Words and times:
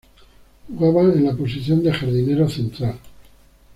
Jugaba 0.67 1.03
en 1.13 1.23
la 1.25 1.35
posición 1.35 1.83
de 1.83 1.93
jardinero 1.93 2.49
central. 2.49 2.95